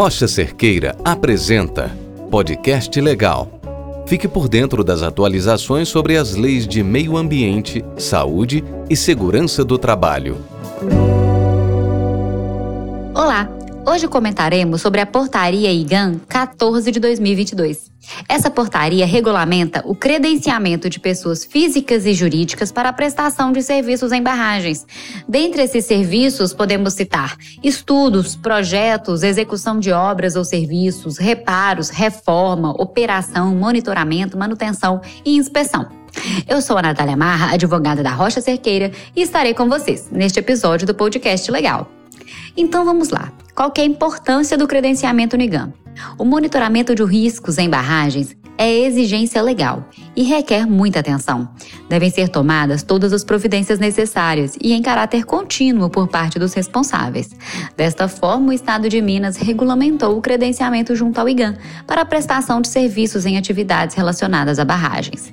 [0.00, 1.94] Rocha Cerqueira apresenta
[2.30, 3.60] Podcast Legal.
[4.06, 9.76] Fique por dentro das atualizações sobre as leis de meio ambiente, saúde e segurança do
[9.76, 10.38] trabalho.
[13.14, 13.46] Olá!
[13.86, 17.90] Hoje comentaremos sobre a Portaria IGAN 14 de 2022.
[18.28, 24.12] Essa portaria regulamenta o credenciamento de pessoas físicas e jurídicas para a prestação de serviços
[24.12, 24.86] em barragens.
[25.26, 33.54] Dentre esses serviços, podemos citar estudos, projetos, execução de obras ou serviços, reparos, reforma, operação,
[33.56, 35.88] monitoramento, manutenção e inspeção.
[36.46, 40.86] Eu sou a Natália Marra, advogada da Rocha Cerqueira, e estarei com vocês neste episódio
[40.86, 41.90] do podcast Legal.
[42.56, 43.32] Então vamos lá.
[43.60, 45.74] Qual é a importância do credenciamento NIGAM?
[46.16, 51.48] O monitoramento de riscos em barragens é exigência legal e requer muita atenção.
[51.88, 57.30] Devem ser tomadas todas as providências necessárias e em caráter contínuo por parte dos responsáveis.
[57.74, 62.60] Desta forma, o Estado de Minas regulamentou o credenciamento junto ao IGAN para a prestação
[62.60, 65.32] de serviços em atividades relacionadas a barragens.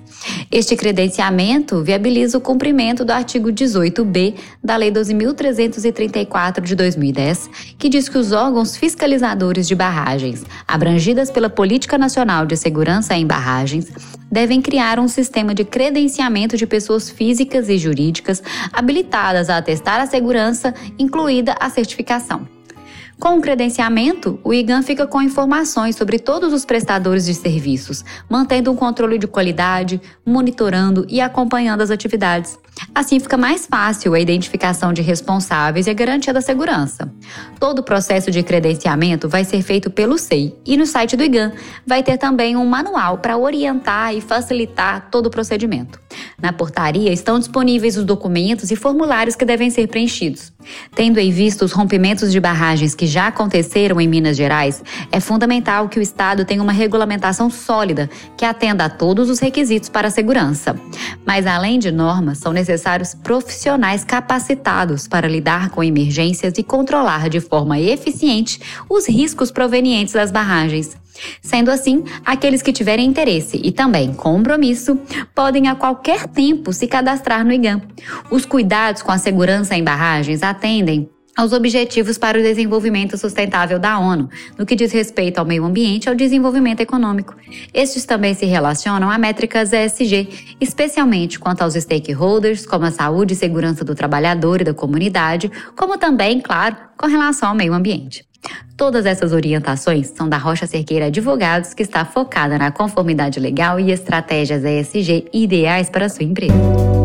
[0.50, 8.08] Este credenciamento viabiliza o cumprimento do artigo 18b da Lei 12.334 de 2010, que diz
[8.08, 13.88] que os órgãos fiscalizadores de barragens, abrangidas pela Política Nacional de Segurança em barragens
[14.32, 20.06] devem criar um sistema de credenciamento de pessoas físicas e jurídicas habilitadas a atestar a
[20.06, 22.57] segurança, incluída a certificação.
[23.20, 28.72] Com o credenciamento, o IGAN fica com informações sobre todos os prestadores de serviços, mantendo
[28.72, 32.60] um controle de qualidade, monitorando e acompanhando as atividades.
[32.94, 37.12] Assim fica mais fácil a identificação de responsáveis e a garantia da segurança.
[37.60, 41.54] Todo o processo de credenciamento vai ser feito pelo SEI e no site do IGAN
[41.88, 46.00] vai ter também um manual para orientar e facilitar todo o procedimento.
[46.40, 50.54] Na portaria estão disponíveis os documentos e formulários que devem ser preenchidos.
[50.94, 55.90] Tendo em vista os rompimentos de barragens que já aconteceram em Minas Gerais, é fundamental
[55.90, 60.12] que o Estado tenha uma regulamentação sólida que atenda a todos os requisitos para a
[60.12, 60.80] segurança.
[61.26, 67.40] Mas, além de normas, são necessários profissionais capacitados para lidar com emergências e controlar de
[67.40, 68.60] forma eficiente
[68.90, 70.96] os riscos provenientes das barragens.
[71.42, 75.00] Sendo assim, aqueles que tiverem interesse e também compromisso
[75.34, 77.82] podem a qualquer tempo se cadastrar no IGAM.
[78.30, 84.00] Os cuidados com a segurança em barragens atendem aos Objetivos para o Desenvolvimento Sustentável da
[84.00, 84.28] ONU,
[84.58, 87.36] no que diz respeito ao meio ambiente e ao desenvolvimento econômico.
[87.72, 93.38] Estes também se relacionam a métricas ESG, especialmente quanto aos stakeholders, como a saúde e
[93.38, 98.26] segurança do trabalhador e da comunidade, como também, claro, com relação ao meio ambiente.
[98.76, 103.92] Todas essas orientações são da Rocha Cerqueira Advogados, que está focada na conformidade legal e
[103.92, 106.97] estratégias ESG ideais para sua empresa.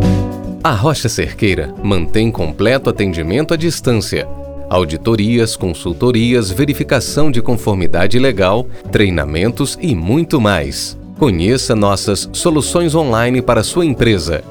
[0.65, 4.29] A Rocha Cerqueira mantém completo atendimento à distância.
[4.71, 10.97] Auditorias, consultorias, verificação de conformidade legal, treinamentos e muito mais.
[11.19, 14.45] Conheça nossas soluções online para sua empresa.